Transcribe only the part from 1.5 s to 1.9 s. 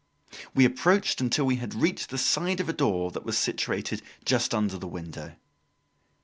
had